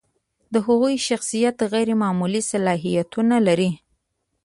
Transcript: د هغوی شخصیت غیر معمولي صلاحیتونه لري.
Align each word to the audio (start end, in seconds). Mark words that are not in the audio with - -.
د 0.53 0.55
هغوی 0.67 0.95
شخصیت 1.07 1.57
غیر 1.73 1.89
معمولي 2.01 2.41
صلاحیتونه 2.51 3.35
لري. 3.47 3.71